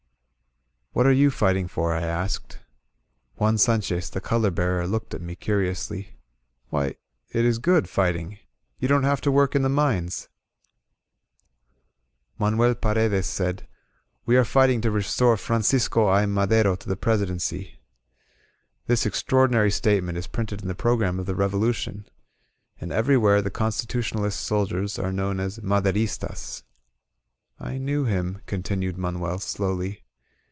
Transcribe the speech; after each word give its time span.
"What 0.93 1.05
are 1.07 1.11
you 1.13 1.31
fighting 1.31 1.69
for?" 1.69 1.93
I 1.93 2.01
asked. 2.01 2.59
Juan 3.35 3.57
San 3.57 3.79
chez, 3.79 4.09
the 4.09 4.19
color 4.19 4.51
bearer, 4.51 4.85
looked 4.85 5.13
at 5.13 5.21
me 5.21 5.35
curiously. 5.35 6.17
"Why, 6.67 6.97
it 7.29 7.45
is 7.45 7.59
good, 7.59 7.87
fighting. 7.87 8.39
You 8.77 8.89
don't 8.89 9.05
have 9.05 9.21
to 9.21 9.31
work 9.31 9.55
in 9.55 9.61
the 9.61 9.69
mines 9.69 10.17
'''•••Manuel 12.37 12.75
Paredes 12.75 13.25
said: 13.25 13.69
We 14.25 14.35
are 14.35 14.43
fighting 14.43 14.81
to 14.81 14.91
restore 14.91 15.37
Francisco 15.37 16.07
I. 16.09 16.25
Madero 16.25 16.75
to 16.75 16.89
the 16.89 16.97
Presidency." 16.97 17.79
This 18.87 19.05
ex 19.05 19.23
traordinary 19.23 19.71
statement 19.71 20.17
is 20.17 20.27
printed 20.27 20.61
in 20.61 20.67
the 20.67 20.75
program 20.75 21.21
of 21.21 21.25
the 21.25 21.35
Revolution. 21.35 22.05
And 22.81 22.91
everywhere 22.91 23.41
the 23.41 23.49
Constitutionalist 23.49 24.41
soldiers 24.41 24.99
are 24.99 25.13
known 25.13 25.39
as 25.39 25.59
"Maderistas." 25.59 26.63
"I 27.61 27.77
knew 27.77 28.03
him," 28.03 28.41
continued 28.45 28.97
Manuel, 28.97 29.39
slowly. 29.39 30.03